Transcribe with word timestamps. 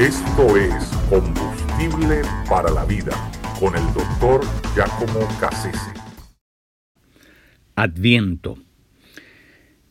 Esto 0.00 0.56
es 0.56 0.72
Combustible 1.10 2.22
para 2.48 2.70
la 2.70 2.86
Vida 2.86 3.12
con 3.60 3.76
el 3.76 3.84
doctor 3.92 4.40
Giacomo 4.74 5.28
Cassese. 5.38 5.92
Adviento. 7.74 8.56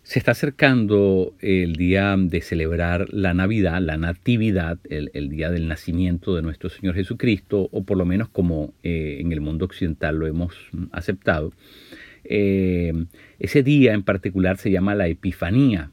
Se 0.01 0.17
está 0.17 0.31
acercando 0.31 1.35
el 1.41 1.75
día 1.75 2.15
de 2.17 2.41
celebrar 2.41 3.13
la 3.13 3.35
Navidad, 3.35 3.83
la 3.83 3.97
Natividad, 3.97 4.79
el, 4.89 5.29
día 5.29 5.51
del 5.51 5.67
nacimiento 5.67 6.35
de 6.35 6.41
nuestro 6.41 6.71
Señor 6.71 6.95
Jesucristo, 6.95 7.69
o 7.71 7.83
por 7.83 7.95
lo 7.95 8.05
menos 8.05 8.29
como 8.29 8.73
eh, 8.81 9.17
en 9.19 9.31
el 9.31 9.41
mundo 9.41 9.65
occidental 9.65 10.17
lo 10.17 10.25
hemos 10.25 10.55
aceptado. 10.91 11.53
Eh, 12.23 12.93
ese 13.37 13.61
día 13.61 13.93
en 13.93 14.01
particular 14.01 14.57
se 14.57 14.71
llama 14.71 14.95
la 14.95 15.07
Epifanía, 15.07 15.91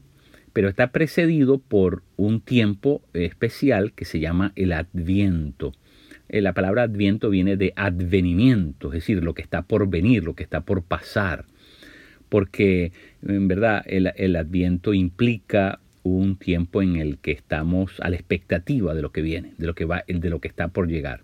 pero 0.57 0.69
está 0.69 0.87
precedido 0.87 1.59
por 1.59 2.01
un 2.15 2.41
tiempo 2.41 3.03
especial 3.13 3.93
que 3.93 4.05
se 4.05 4.19
llama 4.19 4.53
el 4.55 4.73
Adviento. 4.73 5.75
Eh, 6.29 6.41
la 6.41 6.53
palabra 6.53 6.81
Adviento 6.81 7.29
viene 7.29 7.57
de 7.57 7.73
advenimiento, 7.75 8.87
es 8.87 8.93
decir, 8.93 9.23
lo 9.23 9.35
que 9.35 9.43
está 9.43 9.61
por 9.61 9.87
venir, 9.87 10.23
lo 10.23 10.33
que 10.33 10.41
está 10.41 10.61
por 10.61 10.81
pasar, 10.81 11.45
porque 12.27 12.91
en 13.21 13.47
verdad 13.47 13.83
el, 13.85 14.35
Adviento 14.35 14.95
implica 14.95 15.79
un 16.01 16.37
tiempo 16.37 16.81
en 16.81 16.95
el 16.95 17.19
que 17.19 17.33
estamos 17.33 17.99
a 17.99 18.09
la 18.09 18.15
expectativa 18.15 18.95
de 18.95 19.03
lo 19.03 19.11
que 19.11 19.21
viene, 19.21 19.53
de 19.59 19.67
lo 19.67 19.75
que 19.75 19.85
va, 19.85 20.05
de 20.07 20.29
lo 20.31 20.39
que 20.39 20.47
está 20.47 20.69
por 20.69 20.87
llegar. 20.87 21.21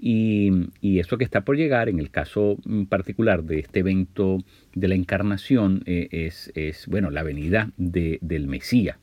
Y, 0.00 0.68
eso 1.00 1.18
que 1.18 1.24
está 1.24 1.40
por 1.42 1.56
llegar, 1.56 1.88
en 1.88 1.98
el 1.98 2.10
caso 2.10 2.56
particular 2.88 3.42
de 3.42 3.58
este 3.60 3.80
evento 3.80 4.38
de 4.74 4.88
la 4.88 4.94
encarnación, 4.94 5.82
eh, 5.86 6.08
es, 6.12 6.52
es, 6.54 6.86
bueno, 6.86 7.10
la 7.10 7.24
venida 7.24 7.72
del 7.76 8.46
Mesías. 8.46 8.96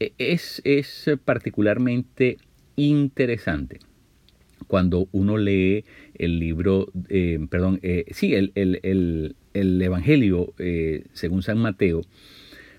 E, 0.00 0.12
es, 0.18 0.62
es, 0.64 1.10
particularmente 1.24 2.38
interesante 2.76 3.78
cuando 4.66 5.08
uno 5.12 5.36
lee 5.36 5.84
el 6.14 6.38
libro, 6.38 6.90
eh, 7.08 7.38
perdón, 7.50 7.78
eh, 7.82 8.06
sí, 8.10 8.34
el, 8.34 8.52
el, 8.54 9.36
el, 9.54 9.82
Evangelio 9.82 10.54
según 11.12 11.42
San 11.42 11.58
Mateo, 11.58 12.02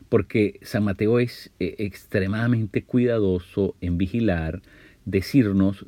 porque 0.09 0.59
San 0.63 0.83
Mateo 0.83 1.19
es 1.19 1.51
extremadamente 1.59 2.83
cuidadoso 2.83 3.75
en 3.79 3.97
vigilar, 3.97 4.61
decirnos 5.05 5.85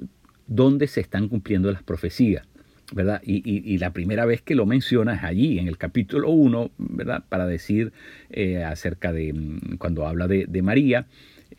dónde 0.50 0.88
se 0.88 1.00
están 1.00 1.30
cumpliendo 1.30 1.72
las 1.72 1.84
profecías. 1.84 2.46
¿verdad? 2.92 3.22
Y, 3.24 3.78
la 3.78 3.94
primera 3.94 4.26
vez 4.26 4.42
que 4.42 4.56
lo 4.56 4.66
menciona 4.66 5.14
es 5.14 5.24
allí, 5.24 5.60
en 5.60 5.68
el 5.68 5.78
capítulo 5.78 6.32
1, 6.32 6.72
¿verdad? 6.80 7.24
Para 7.30 7.46
decir 7.46 7.94
eh, 8.32 8.64
acerca 8.64 9.14
de 9.14 9.32
mm, 9.32 9.78
cuando 9.78 10.08
habla 10.08 10.28
de, 10.28 10.62
María, 10.64 11.06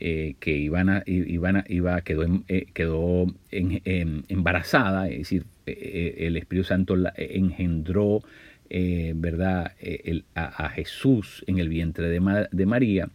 eh, 0.01 0.35
que 0.41 0.57
Ivana, 0.57 1.05
Ivana 1.07 1.65
iba, 1.69 2.01
quedó, 2.01 2.25
eh, 2.49 2.67
quedó 2.75 3.27
embarazada, 3.53 5.09
es 5.09 5.19
decir, 5.19 5.45
el 5.67 6.37
Espíritu 6.37 6.67
Santo 6.67 6.97
engendró, 7.17 8.23
¿verdad? 9.15 9.73
a, 10.35 10.69
Jesús 10.71 11.45
en 11.47 11.59
el 11.59 11.69
vientre 11.69 12.09
de 12.09 12.67
María. 12.67 13.09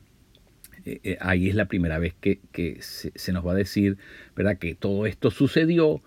Eh, 0.86 1.00
eh, 1.04 1.18
ahí 1.20 1.50
es 1.50 1.56
la 1.56 1.66
primera 1.66 1.98
vez 2.00 2.14
que, 2.14 2.40
se, 2.82 3.34
nos 3.34 3.46
va 3.46 3.54
a 3.54 3.56
decir, 3.56 3.98
¿verdad? 4.36 4.58
Que 4.58 4.76
todo 4.76 5.06
esto 5.06 5.32
sucedió 5.32 6.02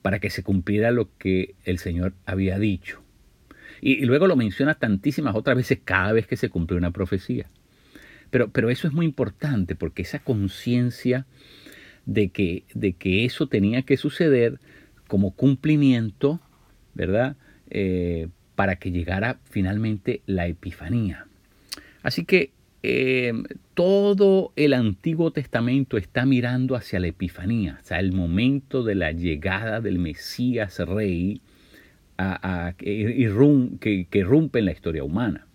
para 0.00 0.18
que 0.18 0.30
se 0.30 0.42
cumpliera 0.42 0.90
lo 0.90 1.08
que 1.18 1.54
el 1.64 1.78
Señor 1.78 2.14
había 2.24 2.58
dicho. 2.58 3.02
Y, 3.80 4.04
luego 4.04 4.26
lo 4.26 4.36
menciona 4.36 4.74
tantísimas 4.74 5.34
otras 5.34 5.56
veces 5.56 5.78
cada 5.84 6.12
vez 6.12 6.26
que 6.26 6.36
se 6.36 6.48
cumple 6.48 6.76
una 6.76 6.92
profecía. 6.92 7.46
Pero, 8.30 8.50
pero 8.50 8.70
eso 8.70 8.88
es 8.88 8.94
muy 8.94 9.04
importante 9.04 9.74
porque 9.74 10.02
esa 10.02 10.20
conciencia 10.20 11.26
de 12.06 12.30
que, 12.30 12.64
de 12.74 12.94
que 12.94 13.24
eso 13.24 13.46
tenía 13.48 13.82
que 13.82 13.96
suceder 13.96 14.58
como 15.06 15.32
cumplimiento, 15.32 16.40
¿verdad? 16.94 17.36
Eh, 17.70 18.28
para 18.54 18.76
que 18.76 18.90
llegara 18.90 19.38
finalmente 19.50 20.22
la 20.26 20.46
epifanía. 20.46 21.26
Así 22.02 22.24
que 22.24 22.50
Em, 22.82 23.44
todo 23.74 24.52
el 24.56 24.72
Antiguo 24.74 25.30
Testamento 25.30 25.96
está 25.96 26.26
mirando 26.26 26.74
hacia 26.74 26.98
la 26.98 27.06
Epifanía, 27.06 27.78
o 27.80 27.84
sea, 27.84 28.00
el 28.00 28.12
momento 28.12 28.82
de 28.82 28.96
la 28.96 29.12
llegada 29.12 29.80
del 29.80 30.00
Mesías 30.00 30.78
Rey 30.80 31.40
que, 32.78 34.06
que, 34.10 34.24
rompe 34.24 34.58
en 34.58 34.64
la 34.64 34.72
historia 34.72 35.04
humana. 35.04 35.46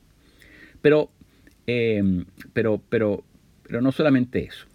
Pero, 0.82 1.12
em, 1.66 2.26
pero, 2.54 2.82
pero, 2.90 3.24
pero 3.64 3.82
no 3.82 3.92
solamente 3.92 4.46
eso. 4.46 4.66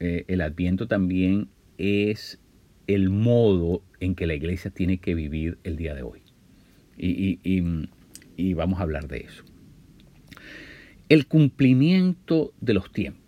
Eh, 0.00 0.24
el 0.28 0.40
Adviento 0.40 0.88
también 0.88 1.48
es 1.78 2.40
el 2.86 3.10
modo 3.10 3.82
en 4.00 4.14
que 4.14 4.26
la 4.26 4.34
iglesia 4.34 4.70
tiene 4.70 4.98
que 4.98 5.14
vivir 5.14 5.58
el 5.64 5.76
día 5.76 5.94
de 5.94 6.02
hoy. 6.02 6.22
y 6.98 8.54
vamos 8.54 8.80
a 8.80 8.82
hablar 8.82 9.08
de 9.08 9.18
eso 9.18 9.44
el 11.08 11.26
cumplimiento 11.26 12.52
de 12.60 12.74
los 12.74 12.90
tiempos. 12.90 13.26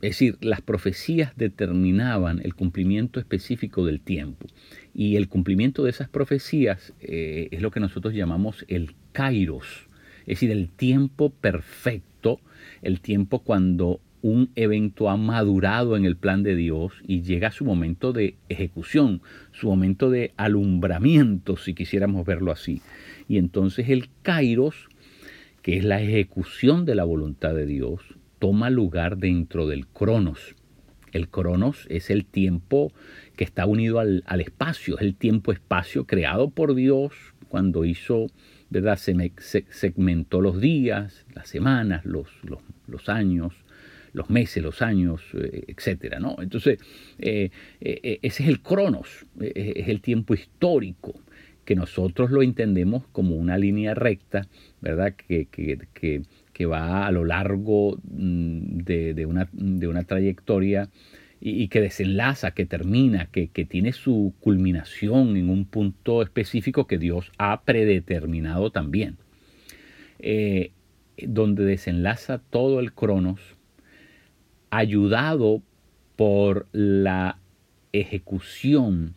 Es 0.00 0.10
decir, 0.10 0.38
las 0.40 0.60
profecías 0.60 1.36
determinaban 1.36 2.40
el 2.44 2.54
cumplimiento 2.54 3.18
específico 3.18 3.84
del 3.84 4.00
tiempo. 4.00 4.46
Y 4.94 5.16
el 5.16 5.28
cumplimiento 5.28 5.82
de 5.82 5.90
esas 5.90 6.08
profecías 6.08 6.94
eh, 7.00 7.48
es 7.50 7.60
lo 7.60 7.72
que 7.72 7.80
nosotros 7.80 8.14
llamamos 8.14 8.64
el 8.68 8.94
kairos. 9.12 9.88
Es 10.20 10.40
decir, 10.40 10.52
el 10.52 10.68
tiempo 10.68 11.30
perfecto, 11.30 12.40
el 12.82 13.00
tiempo 13.00 13.40
cuando 13.40 14.00
un 14.22 14.50
evento 14.56 15.08
ha 15.10 15.16
madurado 15.16 15.96
en 15.96 16.04
el 16.04 16.16
plan 16.16 16.42
de 16.42 16.54
Dios 16.54 16.92
y 17.06 17.22
llega 17.22 17.50
su 17.50 17.64
momento 17.64 18.12
de 18.12 18.36
ejecución, 18.48 19.22
su 19.52 19.68
momento 19.68 20.10
de 20.10 20.32
alumbramiento, 20.36 21.56
si 21.56 21.74
quisiéramos 21.74 22.26
verlo 22.26 22.52
así. 22.52 22.82
Y 23.28 23.38
entonces 23.38 23.88
el 23.88 24.08
kairos 24.22 24.87
es 25.76 25.84
la 25.84 26.00
ejecución 26.00 26.86
de 26.86 26.94
la 26.94 27.04
voluntad 27.04 27.54
de 27.54 27.66
Dios, 27.66 28.00
toma 28.38 28.70
lugar 28.70 29.18
dentro 29.18 29.66
del 29.66 29.86
cronos. 29.86 30.56
El 31.12 31.28
cronos 31.28 31.86
es 31.90 32.08
el 32.08 32.24
tiempo 32.24 32.90
que 33.36 33.44
está 33.44 33.66
unido 33.66 33.98
al, 33.98 34.22
espacio, 34.40 34.96
es 34.96 35.02
el 35.02 35.14
tiempo-espacio 35.14 36.06
creado 36.06 36.48
por 36.48 36.74
Dios 36.74 37.12
cuando 37.48 37.84
hizo, 37.84 38.28
¿verdad? 38.70 38.96
Se 38.96 39.66
segmentó 39.68 40.40
los 40.40 40.58
días, 40.58 41.26
las 41.34 41.48
semanas, 41.48 42.02
los, 42.06 42.28
años, 43.08 43.52
los 44.14 44.30
meses, 44.30 44.62
los 44.62 44.80
años, 44.80 45.20
eh, 45.34 45.64
etcétera, 45.68 46.18
¿no? 46.18 46.36
Entonces, 46.40 46.78
eh, 47.18 47.50
eh, 47.80 48.18
ese 48.22 48.42
es 48.42 48.48
el 48.48 48.62
cronos, 48.62 49.26
es 49.38 49.88
el 49.88 50.00
tiempo 50.00 50.32
histórico 50.32 51.14
que 51.68 51.76
nosotros 51.76 52.30
lo 52.30 52.42
entendemos 52.42 53.06
como 53.12 53.36
una 53.36 53.58
línea 53.58 53.92
recta, 53.92 54.48
¿verdad? 54.80 55.12
Que, 55.12 55.48
que, 55.48 56.66
va 56.66 57.06
a 57.06 57.12
lo 57.12 57.26
largo 57.26 57.98
mm, 58.04 58.78
de, 58.78 59.26
una, 59.26 59.50
de 59.52 59.86
una, 59.86 60.04
trayectoria 60.04 60.88
y, 61.42 61.68
que 61.68 61.82
desenlaza, 61.82 62.52
que 62.52 62.64
termina, 62.64 63.26
que, 63.26 63.48
tiene 63.48 63.92
su 63.92 64.32
culminación 64.40 65.36
en 65.36 65.50
un 65.50 65.66
punto 65.66 66.22
específico 66.22 66.86
que 66.86 66.96
Dios 66.96 67.32
ha 67.36 67.60
predeterminado 67.60 68.70
también. 68.70 69.18
Eh, 70.20 70.70
donde 71.18 71.66
desenlaza 71.66 72.38
todo 72.38 72.80
el 72.80 72.94
cronos, 72.94 73.40
ayudado 74.70 75.60
por 76.16 76.66
la 76.72 77.40
ejecución 77.92 79.16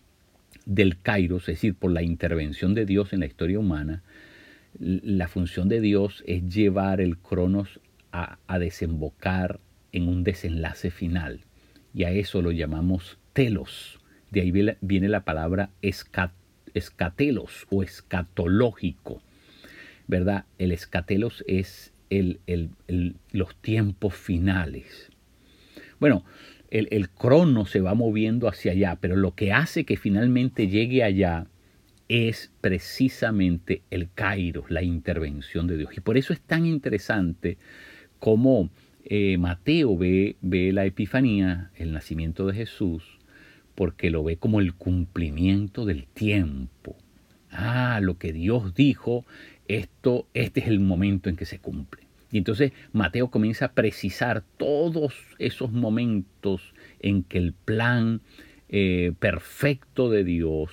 del 0.65 0.99
Kairos, 0.99 1.43
es 1.43 1.57
decir, 1.57 1.75
por 1.75 1.91
la 1.91 2.03
intervención 2.03 2.73
de 2.73 2.85
Dios 2.85 3.13
en 3.13 3.21
la 3.21 3.25
historia 3.25 3.59
humana, 3.59 4.03
la 4.79 5.27
función 5.27 5.69
de 5.69 5.81
Dios 5.81 6.23
es 6.27 6.47
llevar 6.47 7.01
el 7.01 7.17
Cronos 7.17 7.79
a, 8.11 8.37
desembocar 8.59 9.59
en 9.91 10.07
un 10.07 10.23
desenlace 10.23 10.91
final. 10.91 11.41
Y 11.93 12.03
a 12.03 12.11
eso 12.11 12.41
lo 12.41 12.51
llamamos 12.51 13.17
telos. 13.33 13.99
De 14.31 14.41
ahí 14.41 14.51
viene 14.81 15.09
la 15.09 15.25
palabra 15.25 15.71
escatelos 15.81 17.67
o 17.69 17.83
escatológico. 17.83 19.21
¿Verdad? 20.07 20.45
El 20.57 20.71
escatelos 20.71 21.43
es 21.47 21.93
el, 22.09 22.39
los 23.31 23.55
tiempos 23.57 24.15
finales. 24.15 25.09
Bueno, 25.99 26.25
el, 26.71 27.09
crono 27.09 27.65
se 27.65 27.81
va 27.81 27.93
moviendo 27.93 28.47
hacia 28.47 28.71
allá, 28.71 28.97
pero 28.99 29.17
lo 29.17 29.35
que 29.35 29.51
hace 29.51 29.83
que 29.83 29.97
finalmente 29.97 30.67
llegue 30.67 31.03
allá 31.03 31.47
es 32.07 32.51
precisamente 32.61 33.83
el 33.91 34.09
Kairos, 34.13 34.71
la 34.71 34.81
intervención 34.81 35.67
de 35.67 35.77
Dios. 35.77 35.97
Y 35.97 35.99
por 35.99 36.17
eso 36.17 36.33
es 36.33 36.39
tan 36.41 36.65
interesante 36.65 37.57
cómo 38.19 38.69
eh, 39.03 39.37
Mateo 39.37 39.97
ve, 39.97 40.37
ve 40.41 40.71
la 40.71 40.85
Epifanía, 40.85 41.71
el 41.75 41.91
nacimiento 41.91 42.47
de 42.47 42.53
Jesús, 42.53 43.03
porque 43.75 44.09
lo 44.09 44.23
ve 44.23 44.37
como 44.37 44.59
el 44.61 44.73
cumplimiento 44.73 45.85
del 45.85 46.05
tiempo. 46.07 46.95
Ah, 47.49 47.99
lo 48.01 48.17
que 48.17 48.31
Dios 48.31 48.73
dijo, 48.73 49.25
esto, 49.67 50.27
este 50.33 50.61
es 50.61 50.67
el 50.67 50.79
momento 50.79 51.29
en 51.29 51.35
que 51.35 51.45
se 51.45 51.59
cumple. 51.59 52.10
Y 52.31 52.37
entonces 52.37 52.71
Mateo 52.93 53.29
comienza 53.29 53.65
a 53.65 53.73
precisar 53.73 54.43
todos 54.57 55.13
esos 55.39 55.71
momentos 55.71 56.73
en 56.99 57.23
que 57.23 57.37
el 57.37 57.53
plan 57.53 58.21
eh, 58.69 59.11
perfecto 59.19 60.09
de 60.09 60.23
Dios 60.23 60.71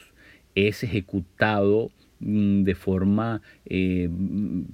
es 0.54 0.82
ejecutado 0.82 1.90
mm, 2.20 2.62
de 2.62 2.74
forma 2.74 3.42
eh, 3.66 4.08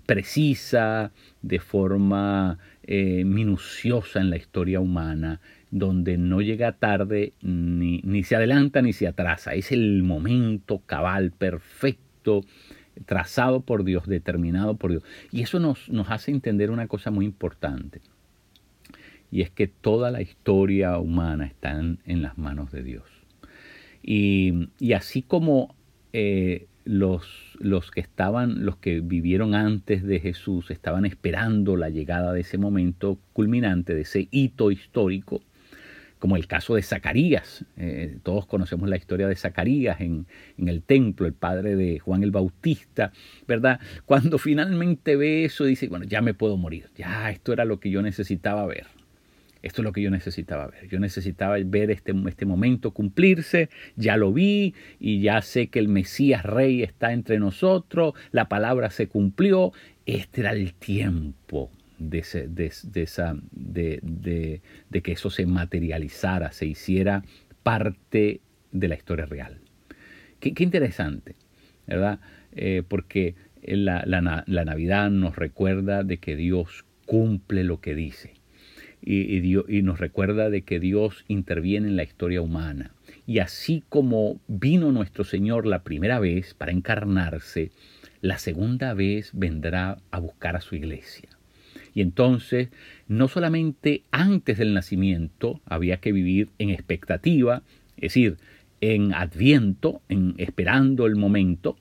precisa, 0.07 1.13
de 1.43 1.59
forma 1.59 2.59
eh, 2.83 3.25
minuciosa 3.25 4.21
en 4.21 4.31
la 4.31 4.37
historia 4.37 4.81
humana, 4.81 5.41
donde 5.71 6.19
no 6.19 6.41
llega 6.41 6.73
tarde 6.73 7.33
ni, 7.43 8.01
ni, 8.05 8.23
se 8.25 8.37
adelanta 8.37 8.83
ni 8.83 8.93
se 8.93 9.07
atrasa. 9.07 9.55
Es 9.55 9.73
el 9.73 10.03
momento 10.03 10.83
cabal, 10.87 11.33
perfecto, 11.33 12.43
trazado 13.07 13.61
por 13.61 13.85
Dios, 13.85 14.07
determinado 14.07 14.77
por 14.77 14.91
Dios. 14.91 15.03
Y 15.31 15.43
eso 15.43 15.59
nos, 15.61 15.89
nos 15.89 16.11
hace 16.11 16.31
entender 16.31 16.71
una 16.71 16.87
cosa 16.87 17.11
muy 17.11 17.25
importante. 17.25 18.01
Y 19.31 19.43
es 19.43 19.51
que 19.51 19.67
toda 19.67 20.11
la 20.11 20.23
historia 20.23 20.99
humana 20.99 21.47
está 21.47 21.73
en, 21.73 22.23
las 22.23 22.39
manos 22.39 22.71
de 22.71 22.83
Dios. 22.83 23.05
Y, 24.03 24.69
y 24.79 24.93
así 24.93 25.23
como 25.23 25.75
eh, 26.13 26.67
los, 26.85 27.27
los 27.59 27.91
que 27.91 28.01
estaban, 28.01 28.65
los 28.65 28.77
que 28.77 29.01
vivieron 29.01 29.55
antes 29.55 30.05
de 30.05 30.21
Jesús, 30.21 30.71
estaban 30.71 31.05
esperando 31.05 31.77
la 31.77 31.89
llegada 31.89 32.33
de 32.33 32.43
ese 32.43 32.59
momento 32.59 33.19
culminante, 33.33 33.95
de 33.95 34.03
ese 34.03 34.29
hito 34.31 34.71
histórico, 34.71 35.41
como 36.25 36.37
el 36.37 36.47
caso 36.47 36.75
de 36.75 36.81
Zacarías. 36.81 37.67
Eh, 37.77 38.17
todos 38.23 38.47
conocemos 38.47 38.89
la 38.89 38.97
historia 38.97 39.29
de 39.29 39.37
Zacarías 39.37 40.01
en, 40.01 40.27
el 40.57 40.83
templo, 40.83 41.27
el 41.27 41.35
padre 41.35 41.77
de 41.77 41.99
Juan 41.99 42.23
el 42.23 42.31
Bautista, 42.31 43.13
¿verdad? 43.47 43.79
Cuando 44.07 44.39
finalmente 44.39 45.17
ve 45.17 45.45
eso, 45.45 45.67
dice, 45.67 45.87
bueno, 45.89 46.07
ya 46.07 46.23
me 46.23 46.33
puedo 46.33 46.57
morir, 46.57 46.89
ya 46.97 47.31
esto 47.31 47.53
era 47.53 47.67
lo 47.67 47.79
que 47.79 47.91
yo 47.91 48.01
necesitaba 48.01 48.65
ver. 48.65 48.87
Esto 49.61 49.83
es 49.83 49.85
lo 49.85 49.93
que 49.93 50.01
yo 50.01 50.11
necesitaba 50.11 50.67
ver. 50.69 50.89
Yo 50.89 50.99
necesitaba 50.99 51.59
ver 51.63 51.91
este, 51.91 52.15
este 52.27 52.47
momento 52.47 52.93
cumplirse, 52.93 53.69
ya 53.97 54.17
lo 54.17 54.33
vi 54.33 54.73
y 54.99 55.21
ya 55.21 55.43
sé 55.43 55.67
que 55.67 55.79
el 55.79 55.89
Mesías 55.89 56.43
Rey 56.43 56.83
está 56.83 57.13
entre 57.13 57.39
nosotros, 57.39 58.15
la 58.33 58.49
palabra 58.49 58.89
se 58.89 59.09
cumplió, 59.09 59.75
este 60.07 60.41
era 60.41 60.53
el 60.53 60.73
tiempo 60.73 61.71
de, 62.11 62.23
que 65.03 65.13
eso 65.13 65.31
se 65.31 65.47
materializara, 65.47 66.53
se 66.53 66.67
hiciera 66.67 67.25
parte 67.63 68.41
de 68.73 68.89
la 68.89 68.95
historia 68.95 69.27
real. 69.27 69.59
Qué, 70.41 70.53
interesante, 70.59 71.37
¿verdad? 71.87 72.21
Eh, 72.53 72.83
porque 72.87 73.35
la, 73.63 74.05
la 74.07 74.65
Navidad 74.65 75.11
nos 75.11 75.37
recuerda 75.37 76.03
de 76.03 76.19
que 76.19 76.37
Dios 76.37 76.85
cumple 77.07 77.65
lo 77.65 77.81
que 77.81 77.95
dice 77.95 78.35
y, 79.07 79.83
nos 79.83 80.01
recuerda 80.01 80.51
de 80.51 80.63
que 80.63 80.81
Dios 80.81 81.25
interviene 81.29 81.89
en 81.89 81.97
la 81.97 82.05
historia 82.05 82.41
humana. 82.41 82.95
Y 83.27 83.39
así 83.39 83.83
como 83.89 84.41
vino 84.49 84.93
nuestro 84.93 85.25
Señor 85.25 85.67
la 85.67 85.83
primera 85.83 86.19
vez 86.19 86.55
para 86.55 86.73
encarnarse, 86.73 87.71
la 88.21 88.39
segunda 88.39 88.95
vez 88.95 89.31
vendrá 89.35 89.99
a 90.11 90.19
buscar 90.21 90.57
a 90.57 90.61
su 90.61 90.75
iglesia. 90.75 91.29
Y 91.95 92.01
entonces, 92.01 92.69
no 93.09 93.29
solamente 93.29 94.03
antes 94.11 94.59
del 94.59 94.75
nacimiento 94.75 95.61
había 95.65 95.99
que 95.99 96.13
vivir 96.13 96.51
en 96.59 96.71
expectativa, 96.71 97.63
es 97.97 98.03
decir, 98.03 98.37
en 98.81 99.15
adviento, 99.15 100.03
en 100.09 100.35
esperando 100.39 101.07
el 101.07 101.17
momento, 101.17 101.77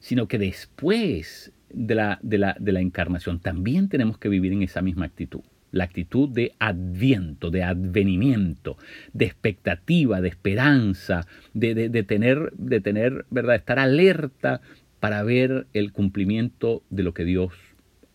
sino 0.00 0.28
que 0.28 0.38
después 0.38 1.52
de 1.70 1.94
la, 1.94 2.18
de 2.22 2.38
la, 2.38 2.56
de 2.60 2.72
la 2.72 2.80
encarnación 2.80 3.40
también 3.40 3.88
tenemos 3.88 4.18
que 4.18 4.28
vivir 4.28 4.52
en 4.52 4.62
esa 4.62 4.82
misma 4.82 5.06
actitud 5.06 5.42
la 5.70 5.84
actitud 5.84 6.28
de 6.28 6.54
adviento, 6.58 7.50
de 7.50 7.62
advenimiento, 7.62 8.78
de 9.12 9.26
expectativa, 9.26 10.20
de 10.20 10.28
esperanza, 10.28 11.26
de, 11.52 11.74
tener, 12.04 12.52
de 12.56 12.80
tener, 12.80 13.26
¿verdad?, 13.30 13.56
estar 13.56 13.78
alerta 13.78 14.60
para 15.00 15.22
ver 15.22 15.66
el 15.74 15.92
cumplimiento 15.92 16.82
de 16.90 17.02
lo 17.02 17.14
que 17.14 17.24
Dios 17.24 17.52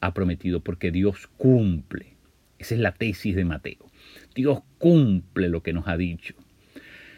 ha 0.04 0.14
prometido, 0.14 0.60
porque 0.60 0.92
Dios 0.92 1.28
cumple. 1.38 2.14
Esa 2.60 2.76
es 2.76 2.82
la 2.82 2.94
tesis 2.94 3.36
de 3.36 3.46
Mateo. 3.46 3.90
Dios 4.36 4.60
cumple 4.78 5.48
lo 5.48 5.64
que 5.64 5.74
nos 5.74 5.88
ha 5.88 5.98
dicho. 5.98 6.36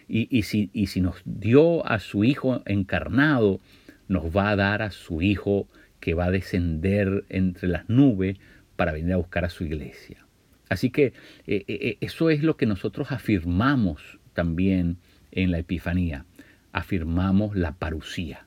Y, 0.08 0.44
si, 0.44 0.70
y 0.72 0.86
si 0.88 1.02
nos 1.02 1.16
dio 1.26 1.86
a 1.88 1.98
su 1.98 2.24
Hijo 2.24 2.62
encarnado, 2.68 3.60
nos 4.08 4.26
va 4.26 4.52
a 4.52 4.56
dar 4.56 4.84
a 4.84 4.92
su 4.92 5.24
Hijo 5.24 5.68
que 6.00 6.14
va 6.14 6.26
a 6.26 6.32
descender 6.32 7.26
entre 7.30 7.68
las 7.68 7.90
nubes 7.90 8.38
para 8.76 8.92
venir 8.92 9.14
a 9.14 9.18
buscar 9.18 9.46
a 9.46 9.50
su 9.50 9.64
iglesia. 9.64 10.24
Así 10.70 10.92
que 10.92 11.06
eh, 11.06 11.14
eh, 11.48 11.64
eh, 11.68 11.98
eso 12.02 12.30
es 12.30 12.44
lo 12.44 12.56
que 12.56 12.68
nosotros 12.68 13.12
afirmamos 13.12 14.20
también 14.34 14.98
en 15.32 15.50
la 15.50 15.58
Epifanía. 15.58 16.26
Afirmamos 16.72 17.56
la 17.56 17.72
parucía. 17.72 18.46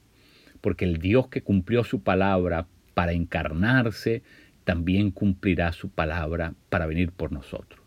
Porque 0.61 0.85
el 0.85 0.99
Dios 0.99 1.27
que 1.27 1.43
cumplió 1.43 1.83
su 1.83 2.03
palabra 2.03 2.69
para 2.99 3.13
encarnarse, 3.13 4.25
también 4.65 5.13
cumplirá 5.13 5.71
su 5.71 5.89
palabra 5.89 6.55
para 6.69 6.85
venir 6.87 7.13
por 7.13 7.31
nosotros. 7.31 7.81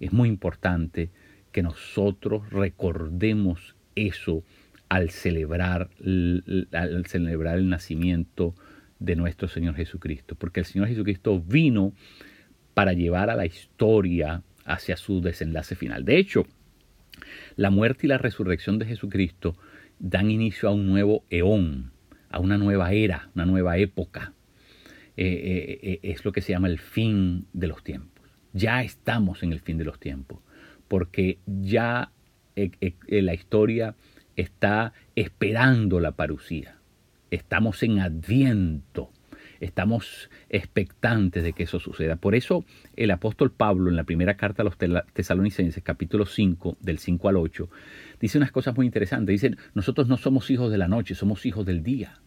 Es 0.00 0.12
muy 0.12 0.28
importante 0.28 1.10
que 1.52 1.62
nosotros 1.62 2.50
recordemos 2.50 3.76
eso 3.94 4.42
al 4.88 5.10
celebrar, 5.10 5.90
al 6.72 7.06
celebrar 7.06 7.58
el 7.58 7.68
nacimiento 7.68 8.56
de 8.98 9.14
nuestro 9.14 9.46
Señor 9.46 9.76
Jesucristo. 9.76 10.34
Porque 10.34 10.58
el 10.58 10.66
Señor 10.66 10.88
Jesucristo 10.88 11.40
vino 11.40 11.92
para 12.74 12.92
llevar 12.92 13.30
a 13.30 13.36
la 13.36 13.46
historia 13.46 14.42
hacia 14.64 14.96
su 14.96 15.20
desenlace 15.20 15.76
final. 15.76 16.04
De 16.04 16.18
hecho, 16.18 16.44
la 17.54 17.70
muerte 17.70 18.06
y 18.06 18.08
la 18.08 18.18
resurrección 18.18 18.80
de 18.80 18.86
Jesucristo 18.86 19.56
dan 20.00 20.28
inicio 20.28 20.68
a 20.68 20.72
un 20.72 20.88
nuevo 20.88 21.22
eón, 21.30 21.92
a 22.30 22.40
una 22.40 22.58
nueva 22.58 22.90
era, 22.90 23.30
una 23.36 23.46
nueva 23.46 23.78
época. 23.78 24.32
Eh, 25.16 25.24
eh, 25.26 25.78
eh, 25.82 26.00
es 26.02 26.24
lo 26.24 26.32
que 26.32 26.42
se 26.42 26.52
llama 26.52 26.68
el 26.68 26.78
fin 26.78 27.46
de 27.52 27.66
los 27.66 27.82
tiempos. 27.82 28.24
Ya 28.52 28.82
estamos 28.82 29.42
en 29.42 29.52
el 29.52 29.60
fin 29.60 29.78
de 29.78 29.84
los 29.84 29.98
tiempos, 29.98 30.40
porque 30.88 31.38
ya 31.46 32.12
la 32.54 33.34
historia 33.34 33.96
está 34.34 34.94
esperando 35.14 36.00
la 36.00 36.12
parucía. 36.12 36.78
Estamos 37.30 37.82
en 37.82 38.00
adviento 38.00 39.10
estamos 39.60 40.30
expectantes 40.48 41.42
de 41.42 41.52
que 41.52 41.64
eso 41.64 41.80
suceda. 41.80 42.16
Por 42.16 42.34
eso 42.34 42.64
el 42.96 43.10
apóstol 43.10 43.50
Pablo 43.50 43.90
en 43.90 43.96
la 43.96 44.04
primera 44.04 44.36
carta 44.36 44.62
a 44.62 44.64
los 44.64 44.76
tesalonicenses, 45.12 45.82
capítulo 45.82 46.26
5, 46.26 46.76
del 46.80 46.98
5 46.98 47.28
al 47.28 47.36
8, 47.36 47.68
dice 48.20 48.38
unas 48.38 48.52
cosas 48.52 48.76
muy 48.76 48.86
interesantes. 48.86 49.40
Dice, 49.40 49.56
nosotros 49.74 50.08
no 50.08 50.16
somos 50.16 50.50
hijos 50.50 50.70
de 50.70 50.78
la 50.78 50.88
noche, 50.88 51.14
somos 51.14 51.46
hijos 51.46 51.66
del 51.66 51.82
día. 51.82 52.20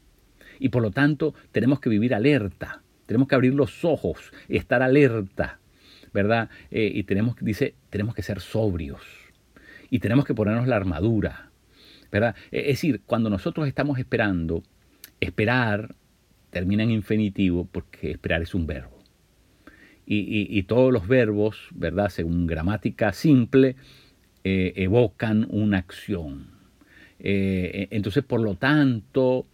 Y 0.60 0.70
por 0.70 0.82
lo 0.82 0.92
tanto 0.92 1.34
tenemos 1.52 1.80
que 1.80 1.90
vivir 1.90 2.14
alerta, 2.14 2.82
tenemos 3.10 3.28
que 3.28 3.34
abrir 3.34 3.56
los 3.56 3.84
ojos, 3.84 4.32
estar 4.50 4.84
alerta, 4.84 5.58
¿verdad? 6.14 6.48
Eh, 6.70 6.92
y 6.94 7.06
tenemos, 7.06 7.36
dice, 7.42 7.74
tenemos 7.90 8.14
que 8.14 8.22
ser 8.22 8.40
sobrios 8.40 9.02
y 9.90 9.98
tenemos 9.98 10.26
que 10.26 10.36
ponernos 10.36 10.68
la 10.68 10.76
armadura, 10.76 11.50
¿verdad? 12.12 12.36
Es 12.52 12.68
decir, 12.68 13.02
cuando 13.08 13.32
nosotros 13.32 13.68
estamos 13.68 13.98
esperando, 13.98 14.62
esperar 15.20 15.96
termina 16.52 16.84
en 16.84 16.92
infinitivo 16.92 17.68
porque 17.72 18.12
esperar 18.12 18.44
es 18.44 18.54
un 18.54 18.68
verbo. 18.68 19.00
Y, 20.06 20.62
todos 20.64 20.94
los 20.94 21.08
verbos, 21.08 21.68
¿verdad? 21.72 22.10
Según 22.10 22.46
gramática 22.46 23.12
simple, 23.12 23.76
eh, 24.44 24.74
evocan 24.76 25.48
una 25.50 25.80
acción. 25.80 26.52
Eh, 27.20 27.88
entonces, 27.90 28.24
por 28.24 28.42
lo 28.42 28.54
tanto, 28.54 29.48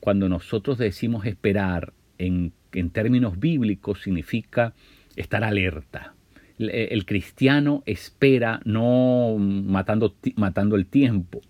cuando 0.00 0.28
nosotros 0.28 0.76
decimos 0.76 1.24
esperar 1.24 1.94
en, 2.18 2.52
términos 2.90 3.38
bíblicos, 3.38 4.02
significa 4.02 4.74
estar 5.16 5.44
alerta. 5.44 6.14
El, 6.58 6.70
el 6.70 7.04
cristiano 7.04 7.82
espera 7.86 8.60
no 8.64 9.36
matando, 9.38 10.14
matando 10.36 10.76
el 10.76 10.86
tiempo, 10.86 11.40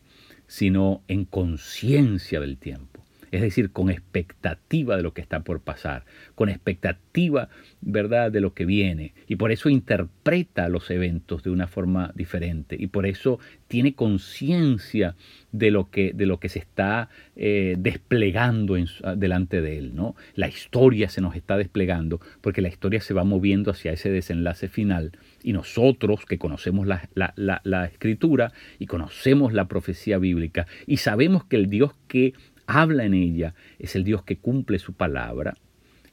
sino 0.46 1.02
en 1.08 1.24
conciencia 1.24 2.40
del 2.40 2.56
tiempo 2.58 3.03
es 3.34 3.42
decir, 3.42 3.70
con 3.70 3.90
expectativa 3.90 4.96
de 4.96 5.02
lo 5.02 5.12
que 5.12 5.20
está 5.20 5.40
por 5.40 5.60
pasar, 5.60 6.04
con 6.36 6.48
expectativa, 6.48 7.48
¿verdad?, 7.80 8.30
de 8.30 8.40
lo 8.40 8.54
que 8.54 8.64
viene. 8.64 9.12
Y 9.26 9.34
por 9.36 9.50
eso 9.50 9.68
interpreta 9.68 10.68
los 10.68 10.88
eventos 10.90 11.42
de 11.42 11.50
una 11.50 11.66
forma 11.66 12.12
diferente 12.14 12.76
y 12.78 12.86
por 12.86 13.06
eso 13.06 13.40
tiene 13.66 13.94
conciencia 13.94 15.16
de, 15.50 15.72
lo 15.72 15.90
que, 15.90 16.12
de 16.12 16.26
lo 16.26 16.38
que 16.38 16.48
se 16.48 16.60
está 16.60 17.08
eh, 17.34 17.74
desplegando 17.76 18.76
delante 19.16 19.60
de 19.60 19.78
él, 19.78 19.96
¿no? 19.96 20.14
La 20.36 20.46
historia 20.46 21.08
se 21.08 21.20
nos 21.20 21.34
está 21.34 21.56
desplegando 21.56 22.20
porque 22.40 22.62
la 22.62 22.68
historia 22.68 23.00
se 23.00 23.14
va 23.14 23.24
moviendo 23.24 23.72
hacia 23.72 23.92
ese 23.92 24.10
desenlace 24.10 24.68
final 24.68 25.10
y 25.42 25.52
nosotros 25.52 26.24
que 26.24 26.38
conocemos 26.38 26.86
la, 26.86 27.08
la 27.34 27.84
escritura 27.86 28.52
y 28.78 28.86
conocemos 28.86 29.52
la 29.52 29.66
profecía 29.66 30.18
bíblica 30.18 30.66
y 30.86 30.98
sabemos 30.98 31.44
que 31.44 31.56
el 31.56 31.66
Dios 31.66 31.94
que 32.06 32.34
habla 32.66 33.04
en 33.04 33.14
ella, 33.14 33.54
es 33.78 33.96
el 33.96 34.04
Dios 34.04 34.22
que 34.22 34.36
cumple 34.36 34.78
su 34.78 34.92
palabra, 34.94 35.54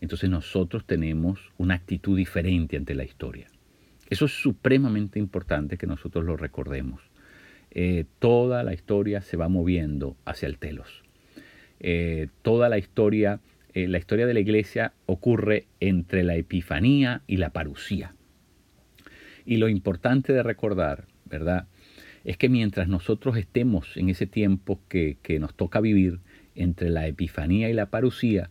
entonces 0.01 0.29
nosotros 0.29 0.85
tenemos 0.85 1.51
una 1.57 1.75
actitud 1.75 2.17
diferente 2.17 2.75
ante 2.75 2.95
la 2.95 3.03
historia. 3.03 3.47
Eso 4.09 4.25
es 4.25 4.33
supremamente 4.33 5.19
importante 5.19 5.77
que 5.77 5.87
nosotros 5.87 6.25
lo 6.25 6.35
recordemos. 6.35 7.01
Eh, 7.69 8.05
toda 8.19 8.63
la 8.63 8.73
historia 8.73 9.21
se 9.21 9.37
va 9.37 9.47
moviendo 9.47 10.17
hacia 10.25 10.47
el 10.47 10.57
telos. 10.57 11.03
Eh, 11.79 12.27
toda 12.41 12.67
la 12.67 12.77
historia, 12.77 13.39
eh, 13.73 13.87
la 13.87 13.99
historia 13.99 14.25
de 14.25 14.33
la 14.33 14.41
iglesia 14.41 14.93
ocurre 15.05 15.67
entre 15.79 16.23
la 16.23 16.35
epifanía 16.35 17.21
y 17.27 17.37
la 17.37 17.51
parucía. 17.51 18.13
Y 19.45 19.57
lo 19.57 19.69
importante 19.69 20.33
de 20.33 20.43
recordar, 20.43 21.05
¿verdad? 21.25 21.67
Es 22.25 22.37
que 22.37 22.49
mientras 22.49 22.87
nosotros 22.87 23.37
estemos 23.37 23.95
en 23.95 24.09
ese 24.09 24.27
tiempo 24.27 24.81
que, 24.89 25.17
que 25.21 25.39
nos 25.39 25.55
toca 25.55 25.79
vivir 25.79 26.19
entre 26.55 26.89
la 26.89 27.07
epifanía 27.07 27.69
y 27.69 27.73
la 27.73 27.87
parucía, 27.87 28.49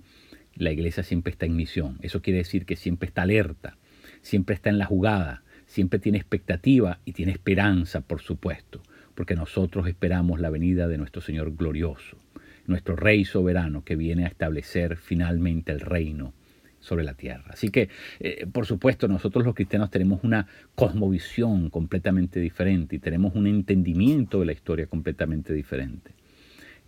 la 0.54 0.72
iglesia 0.72 1.02
siempre 1.02 1.32
está 1.32 1.46
en 1.46 1.56
misión. 1.56 1.98
Eso 2.02 2.22
quiere 2.22 2.38
decir 2.38 2.66
que 2.66 2.76
siempre 2.76 3.06
está 3.06 3.22
alerta, 3.22 3.76
siempre 4.22 4.54
está 4.54 4.70
en 4.70 4.78
la 4.78 4.86
jugada, 4.86 5.42
siempre 5.66 5.98
tiene 5.98 6.18
expectativa 6.18 6.98
y 7.04 7.12
tiene 7.12 7.32
esperanza, 7.32 8.00
por 8.00 8.20
supuesto, 8.20 8.82
porque 9.14 9.34
nosotros 9.34 9.86
esperamos 9.86 10.40
la 10.40 10.50
venida 10.50 10.88
de 10.88 10.98
nuestro 10.98 11.22
Señor 11.22 11.56
glorioso, 11.56 12.18
nuestro 12.66 12.96
Rey 12.96 13.24
soberano 13.24 13.84
que 13.84 13.96
viene 13.96 14.24
a 14.24 14.28
establecer 14.28 14.96
finalmente 14.96 15.72
el 15.72 15.80
reino 15.80 16.34
sobre 16.80 17.04
la 17.04 17.14
tierra. 17.14 17.44
Así 17.50 17.68
que, 17.68 17.88
eh, 18.18 18.46
por 18.50 18.66
supuesto, 18.66 19.06
nosotros 19.06 19.44
los 19.44 19.54
cristianos 19.54 19.90
tenemos 19.90 20.24
una 20.24 20.46
cosmovisión 20.74 21.70
completamente 21.70 22.40
diferente 22.40 22.96
y 22.96 22.98
tenemos 22.98 23.34
un 23.34 23.46
entendimiento 23.46 24.40
de 24.40 24.46
la 24.46 24.52
historia 24.52 24.86
completamente 24.86 25.52
diferente. 25.52 26.12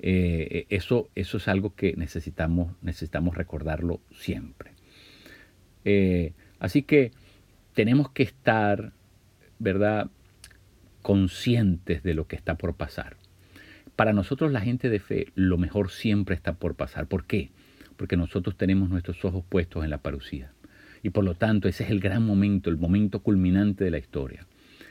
Eh, 0.05 0.67
eso, 0.69 1.09
eso 1.15 1.37
es 1.37 1.47
algo 1.47 1.77
que 1.77 1.95
necesitamos, 1.97 2.75
necesitamos 2.83 3.37
recordarlo 3.37 4.01
siempre. 4.11 4.73
Eh, 5.85 6.33
así 6.59 6.83
que 6.83 7.13
tenemos 7.75 8.11
que 8.11 8.25
estar, 8.25 8.93
¿verdad?, 9.61 10.11
conscientes 11.03 12.03
de 12.03 12.15
lo 12.15 12.27
que 12.27 12.35
está 12.35 12.57
por 12.57 12.75
pasar. 12.75 13.17
Para 13.95 14.13
nosotros 14.13 14.51
la 14.51 14.61
gente 14.61 14.91
de 14.91 14.99
fe, 14.99 15.29
lo 15.37 15.57
mejor 15.57 15.91
siempre 15.91 16.35
está 16.35 16.55
por 16.55 16.75
pasar. 16.75 17.07
¿Por 17.07 17.25
qué? 17.25 17.51
Porque 17.97 18.17
nosotros 18.17 18.57
tenemos 18.57 18.91
nuestros 18.91 19.25
ojos 19.25 19.45
puestos 19.49 19.85
en 19.85 19.91
la 19.91 19.99
parucía. 19.99 20.53
Y 21.05 21.11
por 21.11 21.23
lo 21.23 21.35
tanto, 21.35 21.69
ese 21.69 21.85
es 21.85 21.91
el 21.91 22.01
gran 22.01 22.25
momento, 22.25 22.71
el 22.71 22.77
momento 22.77 23.21
culminante 23.21 23.85
de 23.85 23.91
la 23.93 23.99
historia. 23.99 24.47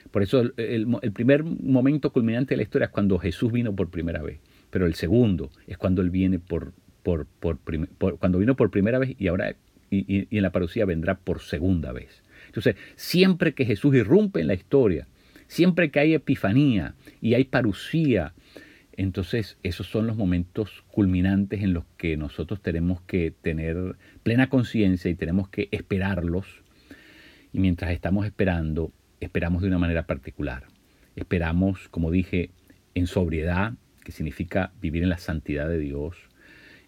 Por 0.09 0.23
eso 0.23 0.41
el 0.57 1.11
primer 1.13 1.43
momento 1.43 2.11
culminante 2.11 2.53
de 2.53 2.57
la 2.57 2.63
historia 2.63 2.85
es 2.85 2.91
cuando 2.91 3.17
Jesús 3.17 3.51
vino 3.51 3.73
por 3.75 3.89
primera 3.89 4.21
vez 4.21 4.39
pero 4.71 4.87
el 4.87 4.95
segundo 4.95 5.51
es 5.67 5.77
cuando 5.77 6.01
Él 6.01 6.09
viene 6.09 6.39
por, 6.39 6.73
por, 7.03 7.27
por, 7.27 7.59
cuando 8.17 8.39
vino 8.39 8.55
por 8.55 8.71
primera 8.71 8.97
vez 8.97 9.15
y 9.19 9.27
ahora 9.27 9.55
y, 9.91 10.35
en 10.35 10.41
la 10.41 10.51
parucía 10.51 10.85
vendrá 10.85 11.15
por 11.15 11.41
segunda 11.41 11.91
vez. 11.91 12.23
Entonces, 12.47 12.75
siempre 12.95 13.53
que 13.53 13.65
Jesús 13.65 13.93
irrumpe 13.93 14.39
en 14.39 14.47
la 14.47 14.53
historia, 14.53 15.07
siempre 15.47 15.91
que 15.91 15.99
hay 15.99 16.13
epifanía 16.13 16.95
y 17.21 17.35
hay 17.35 17.43
parucía, 17.43 18.33
entonces 18.97 19.57
esos 19.63 19.87
son 19.87 20.07
los 20.07 20.17
momentos 20.17 20.83
culminantes 20.91 21.61
en 21.61 21.73
los 21.73 21.83
que 21.97 22.17
nosotros 22.17 22.61
tenemos 22.61 23.01
que 23.01 23.33
tener 23.41 23.95
plena 24.23 24.49
conciencia 24.49 25.11
y 25.11 25.15
tenemos 25.15 25.49
que 25.49 25.67
esperarlos. 25.71 26.47
Y 27.53 27.59
mientras 27.59 27.91
estamos 27.91 28.25
esperando, 28.25 28.91
esperamos 29.19 29.61
de 29.61 29.67
una 29.67 29.77
manera 29.77 30.07
particular. 30.07 30.63
Esperamos, 31.15 31.89
como 31.89 32.11
dije, 32.11 32.49
en 32.95 33.07
sobriedad, 33.07 33.73
que 34.03 34.11
significa 34.11 34.71
vivir 34.81 35.03
en 35.03 35.09
la 35.09 35.17
santidad 35.17 35.67
de 35.67 35.79
Dios, 35.79 36.17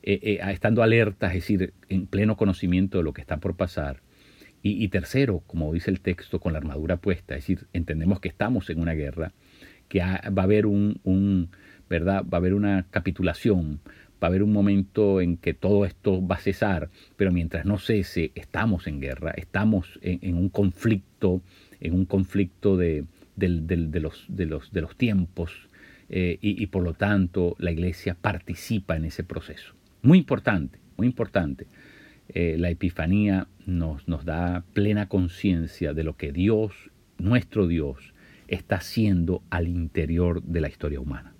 eh, 0.04 0.20
eh, 0.22 0.52
estando 0.52 0.84
alerta, 0.84 1.28
es 1.28 1.36
decir, 1.36 1.74
en 1.90 2.08
pleno 2.08 2.36
conocimiento 2.36 2.98
de 2.98 3.04
lo 3.06 3.14
que 3.14 3.22
está 3.22 3.38
por 3.38 3.56
pasar. 3.56 4.02
Y, 4.66 4.88
tercero, 4.88 5.44
como 5.46 5.74
dice 5.74 5.92
el 5.92 6.00
texto, 6.00 6.40
con 6.40 6.54
la 6.54 6.60
armadura 6.60 6.96
puesta, 6.96 7.36
es 7.36 7.44
decir, 7.44 7.68
entendemos 7.74 8.22
que 8.22 8.30
estamos 8.30 8.70
en 8.70 8.80
una 8.80 8.94
guerra, 8.94 9.34
que 9.90 10.00
va 10.00 10.22
a 10.24 10.44
haber 10.44 10.66
un, 10.66 11.50
¿verdad? 11.90 12.24
Va 12.24 12.38
a 12.38 12.40
haber 12.40 12.54
una 12.54 12.86
capitulación, 12.90 13.82
va 13.86 14.20
a 14.22 14.26
haber 14.28 14.42
un 14.42 14.54
momento 14.54 15.20
en 15.20 15.36
que 15.36 15.54
todo 15.54 15.84
esto 15.84 16.26
va 16.26 16.36
a 16.36 16.40
cesar, 16.40 16.90
pero 17.18 17.34
mientras 17.34 17.66
no 17.66 17.78
cese, 17.78 18.32
estamos 18.36 18.88
en 18.88 19.02
guerra, 19.02 19.32
estamos 19.36 20.00
en, 20.02 20.38
un 20.38 20.48
conflicto, 20.48 21.42
en 21.82 21.94
un 21.94 22.06
conflicto 22.06 22.78
de 22.78 23.06
los 23.36 24.96
tiempos, 24.96 25.68
eh, 26.16 26.38
y, 26.42 26.68
por 26.68 26.84
lo 26.84 26.94
tanto 26.94 27.56
la 27.58 27.72
iglesia 27.72 28.14
participa 28.14 28.96
en 28.96 29.06
ese 29.06 29.24
proceso. 29.24 29.74
Muy 30.04 30.20
importante, 30.20 30.78
muy 30.96 31.08
importante. 31.08 31.66
Eh, 32.30 32.56
la 32.60 32.70
epifanía 32.70 33.48
nos, 33.66 34.08
nos 34.08 34.24
da 34.24 34.64
plena 34.76 35.10
conciencia 35.10 35.96
de 35.96 36.04
lo 36.04 36.16
que 36.16 36.32
Dios, 36.32 36.92
nuestro 37.18 37.66
Dios, 37.66 38.14
está 38.48 38.76
haciendo 38.76 39.42
al 39.50 39.68
interior 39.68 40.44
de 40.44 40.62
la 40.62 40.68
historia 40.68 41.00
humana. 41.00 41.33